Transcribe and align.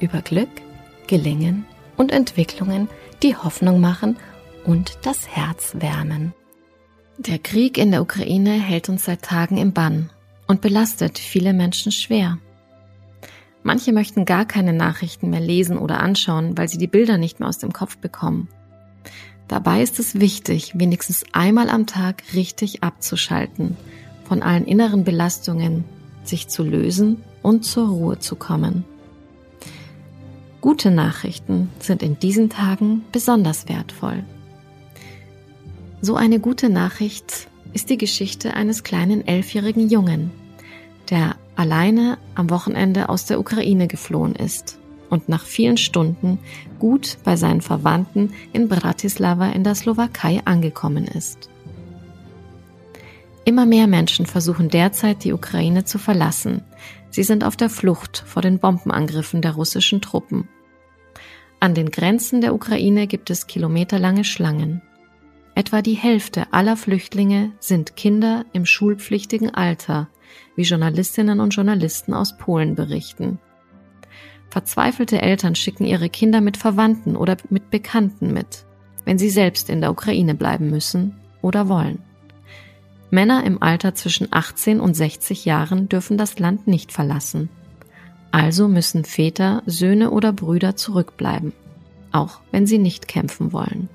über 0.00 0.22
Glück, 0.22 0.48
Gelingen 1.06 1.64
und 1.96 2.12
Entwicklungen, 2.12 2.88
die 3.22 3.36
Hoffnung 3.36 3.80
machen 3.80 4.16
und 4.64 4.98
das 5.02 5.28
Herz 5.28 5.74
wärmen. 5.78 6.32
Der 7.18 7.38
Krieg 7.38 7.78
in 7.78 7.90
der 7.90 8.02
Ukraine 8.02 8.52
hält 8.52 8.88
uns 8.88 9.04
seit 9.04 9.22
Tagen 9.22 9.56
im 9.56 9.72
Bann 9.72 10.10
und 10.46 10.60
belastet 10.60 11.18
viele 11.18 11.52
Menschen 11.52 11.90
schwer. 11.90 12.38
Manche 13.62 13.92
möchten 13.92 14.24
gar 14.24 14.46
keine 14.46 14.72
Nachrichten 14.72 15.30
mehr 15.30 15.40
lesen 15.40 15.78
oder 15.78 16.00
anschauen, 16.00 16.56
weil 16.56 16.68
sie 16.68 16.78
die 16.78 16.86
Bilder 16.86 17.18
nicht 17.18 17.40
mehr 17.40 17.48
aus 17.48 17.58
dem 17.58 17.72
Kopf 17.72 17.98
bekommen. 17.98 18.48
Dabei 19.48 19.82
ist 19.82 19.98
es 19.98 20.20
wichtig, 20.20 20.78
wenigstens 20.78 21.24
einmal 21.32 21.70
am 21.70 21.86
Tag 21.86 22.22
richtig 22.34 22.82
abzuschalten, 22.82 23.76
von 24.24 24.42
allen 24.42 24.66
inneren 24.66 25.04
Belastungen 25.04 25.84
sich 26.22 26.48
zu 26.48 26.62
lösen 26.62 27.24
und 27.42 27.64
zur 27.64 27.88
Ruhe 27.88 28.18
zu 28.18 28.36
kommen. 28.36 28.84
Gute 30.68 30.90
Nachrichten 30.90 31.70
sind 31.78 32.02
in 32.02 32.18
diesen 32.18 32.50
Tagen 32.50 33.02
besonders 33.10 33.70
wertvoll. 33.70 34.22
So 36.02 36.14
eine 36.14 36.40
gute 36.40 36.68
Nachricht 36.68 37.48
ist 37.72 37.88
die 37.88 37.96
Geschichte 37.96 38.52
eines 38.52 38.84
kleinen 38.84 39.26
elfjährigen 39.26 39.88
Jungen, 39.88 40.30
der 41.08 41.36
alleine 41.56 42.18
am 42.34 42.50
Wochenende 42.50 43.08
aus 43.08 43.24
der 43.24 43.40
Ukraine 43.40 43.88
geflohen 43.88 44.34
ist 44.34 44.78
und 45.08 45.30
nach 45.30 45.46
vielen 45.46 45.78
Stunden 45.78 46.38
gut 46.78 47.16
bei 47.24 47.36
seinen 47.36 47.62
Verwandten 47.62 48.34
in 48.52 48.68
Bratislava 48.68 49.48
in 49.48 49.64
der 49.64 49.74
Slowakei 49.74 50.42
angekommen 50.44 51.06
ist. 51.06 51.48
Immer 53.46 53.64
mehr 53.64 53.86
Menschen 53.86 54.26
versuchen 54.26 54.68
derzeit 54.68 55.24
die 55.24 55.32
Ukraine 55.32 55.86
zu 55.86 55.98
verlassen. 55.98 56.60
Sie 57.08 57.22
sind 57.22 57.42
auf 57.42 57.56
der 57.56 57.70
Flucht 57.70 58.22
vor 58.26 58.42
den 58.42 58.58
Bombenangriffen 58.58 59.40
der 59.40 59.52
russischen 59.52 60.02
Truppen. 60.02 60.46
An 61.60 61.74
den 61.74 61.90
Grenzen 61.90 62.40
der 62.40 62.54
Ukraine 62.54 63.08
gibt 63.08 63.30
es 63.30 63.48
kilometerlange 63.48 64.22
Schlangen. 64.22 64.80
Etwa 65.56 65.82
die 65.82 65.94
Hälfte 65.94 66.52
aller 66.52 66.76
Flüchtlinge 66.76 67.50
sind 67.58 67.96
Kinder 67.96 68.44
im 68.52 68.64
schulpflichtigen 68.64 69.52
Alter, 69.52 70.08
wie 70.54 70.62
Journalistinnen 70.62 71.40
und 71.40 71.50
Journalisten 71.50 72.14
aus 72.14 72.36
Polen 72.36 72.76
berichten. 72.76 73.40
Verzweifelte 74.50 75.20
Eltern 75.20 75.56
schicken 75.56 75.84
ihre 75.84 76.08
Kinder 76.08 76.40
mit 76.40 76.56
Verwandten 76.56 77.16
oder 77.16 77.36
mit 77.50 77.70
Bekannten 77.70 78.32
mit, 78.32 78.64
wenn 79.04 79.18
sie 79.18 79.30
selbst 79.30 79.68
in 79.68 79.80
der 79.80 79.90
Ukraine 79.90 80.36
bleiben 80.36 80.70
müssen 80.70 81.16
oder 81.42 81.68
wollen. 81.68 82.04
Männer 83.10 83.42
im 83.44 83.60
Alter 83.60 83.96
zwischen 83.96 84.28
18 84.30 84.80
und 84.80 84.94
60 84.94 85.44
Jahren 85.44 85.88
dürfen 85.88 86.18
das 86.18 86.38
Land 86.38 86.68
nicht 86.68 86.92
verlassen. 86.92 87.48
Also 88.30 88.68
müssen 88.68 89.04
Väter, 89.04 89.62
Söhne 89.66 90.10
oder 90.10 90.32
Brüder 90.32 90.76
zurückbleiben, 90.76 91.52
auch 92.12 92.40
wenn 92.50 92.66
sie 92.66 92.78
nicht 92.78 93.08
kämpfen 93.08 93.52
wollen. 93.52 93.88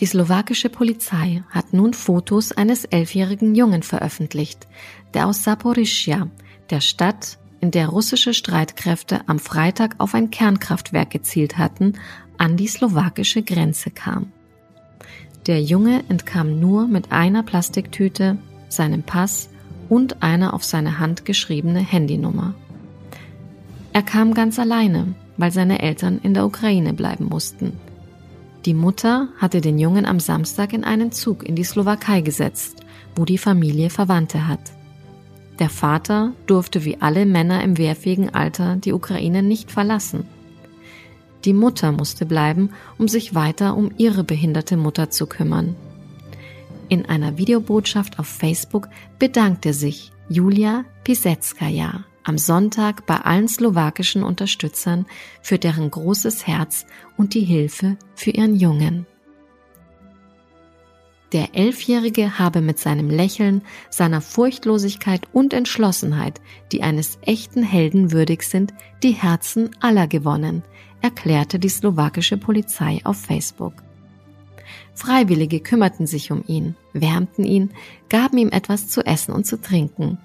Die 0.00 0.06
slowakische 0.06 0.68
Polizei 0.68 1.44
hat 1.50 1.72
nun 1.72 1.94
Fotos 1.94 2.52
eines 2.52 2.84
elfjährigen 2.84 3.54
Jungen 3.54 3.82
veröffentlicht, 3.82 4.66
der 5.14 5.26
aus 5.26 5.44
Saporischia, 5.44 6.28
der 6.70 6.80
Stadt, 6.80 7.38
in 7.60 7.70
der 7.70 7.88
russische 7.88 8.34
Streitkräfte 8.34 9.20
am 9.28 9.38
Freitag 9.38 9.94
auf 9.98 10.14
ein 10.14 10.30
Kernkraftwerk 10.30 11.10
gezielt 11.10 11.58
hatten, 11.58 11.92
an 12.36 12.56
die 12.56 12.66
slowakische 12.66 13.42
Grenze 13.42 13.92
kam. 13.92 14.32
Der 15.46 15.62
Junge 15.62 16.02
entkam 16.08 16.58
nur 16.58 16.88
mit 16.88 17.12
einer 17.12 17.44
Plastiktüte, 17.44 18.38
seinem 18.68 19.04
Pass 19.04 19.48
und 19.92 20.22
einer 20.22 20.54
auf 20.54 20.64
seine 20.64 20.98
Hand 21.00 21.26
geschriebene 21.26 21.80
Handynummer. 21.80 22.54
Er 23.92 24.00
kam 24.00 24.32
ganz 24.32 24.58
alleine, 24.58 25.14
weil 25.36 25.52
seine 25.52 25.82
Eltern 25.82 26.18
in 26.22 26.32
der 26.32 26.46
Ukraine 26.46 26.94
bleiben 26.94 27.26
mussten. 27.26 27.74
Die 28.64 28.72
Mutter 28.72 29.28
hatte 29.36 29.60
den 29.60 29.78
Jungen 29.78 30.06
am 30.06 30.18
Samstag 30.18 30.72
in 30.72 30.84
einen 30.84 31.12
Zug 31.12 31.46
in 31.46 31.56
die 31.56 31.64
Slowakei 31.64 32.22
gesetzt, 32.22 32.78
wo 33.14 33.26
die 33.26 33.36
Familie 33.36 33.90
Verwandte 33.90 34.48
hat. 34.48 34.72
Der 35.58 35.68
Vater 35.68 36.32
durfte 36.46 36.86
wie 36.86 37.02
alle 37.02 37.26
Männer 37.26 37.62
im 37.62 37.76
wehrfähigen 37.76 38.32
Alter 38.32 38.76
die 38.76 38.94
Ukraine 38.94 39.42
nicht 39.42 39.70
verlassen. 39.70 40.24
Die 41.44 41.52
Mutter 41.52 41.92
musste 41.92 42.24
bleiben, 42.24 42.70
um 42.96 43.08
sich 43.08 43.34
weiter 43.34 43.76
um 43.76 43.90
ihre 43.98 44.24
behinderte 44.24 44.78
Mutter 44.78 45.10
zu 45.10 45.26
kümmern. 45.26 45.76
In 46.92 47.06
einer 47.06 47.38
Videobotschaft 47.38 48.18
auf 48.18 48.26
Facebook 48.26 48.90
bedankte 49.18 49.72
sich 49.72 50.12
Julia 50.28 50.84
Pisetskaja 51.04 52.04
am 52.22 52.36
Sonntag 52.36 53.06
bei 53.06 53.16
allen 53.16 53.48
slowakischen 53.48 54.22
Unterstützern 54.22 55.06
für 55.40 55.58
deren 55.58 55.90
großes 55.90 56.46
Herz 56.46 56.84
und 57.16 57.32
die 57.32 57.46
Hilfe 57.46 57.96
für 58.14 58.32
ihren 58.32 58.56
Jungen. 58.56 59.06
Der 61.32 61.54
Elfjährige 61.54 62.38
habe 62.38 62.60
mit 62.60 62.78
seinem 62.78 63.08
Lächeln, 63.08 63.62
seiner 63.88 64.20
Furchtlosigkeit 64.20 65.22
und 65.32 65.54
Entschlossenheit, 65.54 66.42
die 66.72 66.82
eines 66.82 67.18
echten 67.22 67.62
Helden 67.62 68.12
würdig 68.12 68.42
sind, 68.42 68.74
die 69.02 69.12
Herzen 69.12 69.70
aller 69.80 70.08
gewonnen, 70.08 70.62
erklärte 71.00 71.58
die 71.58 71.70
slowakische 71.70 72.36
Polizei 72.36 73.00
auf 73.04 73.16
Facebook. 73.16 73.82
Freiwillige 74.94 75.60
kümmerten 75.60 76.06
sich 76.06 76.30
um 76.30 76.44
ihn, 76.46 76.76
wärmten 76.92 77.44
ihn, 77.44 77.70
gaben 78.08 78.38
ihm 78.38 78.50
etwas 78.50 78.88
zu 78.88 79.04
essen 79.04 79.32
und 79.32 79.46
zu 79.46 79.60
trinken. 79.60 80.18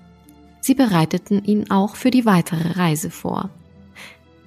Sie 0.59 0.75
bereiteten 0.75 1.43
ihn 1.43 1.71
auch 1.71 1.95
für 1.95 2.11
die 2.11 2.25
weitere 2.25 2.73
Reise 2.73 3.09
vor. 3.09 3.49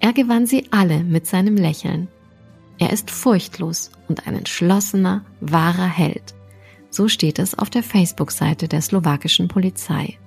Er 0.00 0.12
gewann 0.12 0.46
sie 0.46 0.66
alle 0.70 1.02
mit 1.02 1.26
seinem 1.26 1.56
Lächeln. 1.56 2.08
Er 2.78 2.92
ist 2.92 3.10
furchtlos 3.10 3.90
und 4.08 4.26
ein 4.26 4.34
entschlossener, 4.34 5.24
wahrer 5.40 5.88
Held. 5.88 6.34
So 6.90 7.08
steht 7.08 7.38
es 7.38 7.58
auf 7.58 7.70
der 7.70 7.82
Facebook-Seite 7.82 8.68
der 8.68 8.82
slowakischen 8.82 9.48
Polizei. 9.48 10.18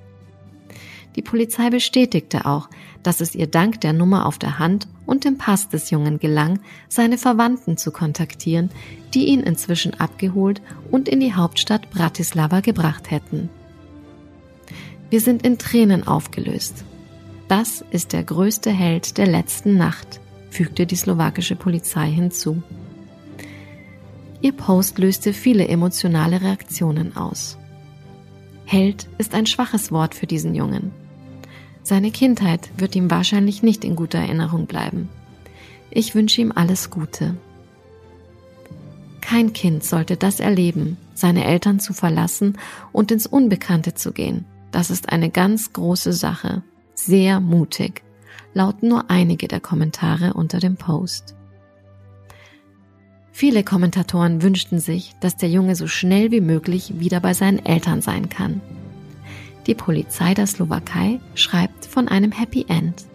Die 1.16 1.22
Polizei 1.22 1.69
bestätigte 1.69 2.46
auch, 2.46 2.69
dass 3.03 3.22
es 3.22 3.35
ihr 3.35 3.47
dank 3.47 3.81
der 3.81 3.94
Nummer 3.94 4.25
auf 4.25 4.40
der 4.40 4.57
Hand 4.57 4.88
und 5.06 5.25
dem 5.25 5.38
Pass 5.38 5.69
des 5.69 5.91
Jungen 5.91 6.18
gelang, 6.19 6.59
seine 6.90 7.18
Verwandten 7.18 7.78
zu 7.78 7.91
kontaktieren, 7.91 8.72
die 9.13 9.28
ihn 9.28 9.41
inzwischen 9.41 9.94
abgeholt 9.94 10.62
und 10.90 11.07
in 11.07 11.19
die 11.19 11.34
Hauptstadt 11.34 11.91
Bratislava 11.91 12.62
gebracht 12.62 13.12
hätten. 13.12 13.50
Wir 15.09 15.22
sind 15.22 15.46
in 15.46 15.59
Tränen 15.59 16.07
aufgelöst. 16.07 16.84
Das 17.47 17.85
ist 17.91 18.13
der 18.13 18.24
größte 18.24 18.72
Held 18.72 19.18
der 19.19 19.28
letzten 19.28 19.78
Nacht, 19.78 20.19
fügte 20.50 20.88
die 20.88 20.95
slowakische 20.95 21.56
Polizei 21.56 22.09
hinzu. 22.09 22.63
Ihr 24.41 24.53
Post 24.53 24.97
löste 24.97 25.34
viele 25.34 25.68
emotionale 25.68 26.41
Reaktionen 26.41 27.16
aus. 27.16 27.57
Held 28.66 29.07
ist 29.19 29.35
ein 29.35 29.45
schwaches 29.45 29.91
Wort 29.91 30.16
für 30.16 30.25
diesen 30.25 30.56
Jungen. 30.56 30.91
Seine 31.83 32.11
Kindheit 32.11 32.69
wird 32.77 32.95
ihm 32.95 33.12
wahrscheinlich 33.12 33.62
nicht 33.62 33.83
in 33.83 33.95
guter 33.95 34.19
Erinnerung 34.19 34.65
bleiben. 34.65 35.09
Ich 35.91 36.15
wünsche 36.15 36.41
ihm 36.41 36.51
alles 36.56 36.89
Gute. 36.89 37.35
Kein 39.21 39.53
Kind 39.53 39.83
sollte 39.83 40.18
das 40.18 40.39
erleben, 40.39 40.97
seine 41.13 41.45
Eltern 41.45 41.80
zu 41.80 41.94
verlassen 41.94 42.57
und 42.91 43.12
ins 43.12 43.27
Unbekannte 43.27 43.94
zu 43.94 44.12
gehen. 44.12 44.45
Das 44.71 44.89
ist 44.89 45.09
eine 45.09 45.30
ganz 45.30 45.74
große 45.74 46.13
Sache, 46.13 46.63
sehr 46.95 47.39
mutig, 47.39 48.03
lauten 48.53 48.89
nur 48.89 49.09
einige 49.09 49.47
der 49.47 49.59
Kommentare 49.59 50.33
unter 50.33 50.59
dem 50.59 50.77
Post. 50.77 51.36
Viele 53.31 53.63
Kommentatoren 53.63 54.41
wünschten 54.41 54.79
sich, 54.79 55.13
dass 55.19 55.38
der 55.38 55.50
Junge 55.50 55.75
so 55.75 55.88
schnell 55.88 56.31
wie 56.31 56.41
möglich 56.41 57.00
wieder 57.00 57.19
bei 57.19 57.33
seinen 57.33 57.65
Eltern 57.65 58.01
sein 58.01 58.29
kann. 58.29 58.62
Die 59.68 59.75
Polizei 59.75 60.33
der 60.33 60.48
Slowakei 60.48 61.19
schreibt 61.36 61.86
von 61.86 62.07
einem 62.07 62.31
Happy 62.31 62.65
End. 62.68 63.06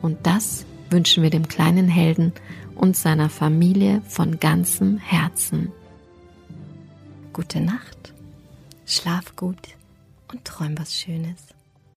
Und 0.00 0.18
das 0.26 0.64
wünschen 0.90 1.22
wir 1.22 1.30
dem 1.30 1.48
kleinen 1.48 1.88
Helden 1.88 2.32
und 2.74 2.96
seiner 2.96 3.28
Familie 3.28 4.02
von 4.08 4.38
ganzem 4.38 4.98
Herzen. 4.98 5.72
Gute 7.32 7.60
Nacht, 7.60 8.12
schlaf 8.86 9.36
gut 9.36 9.68
und 10.30 10.44
träum 10.44 10.78
was 10.78 10.94
Schönes. 10.94 11.51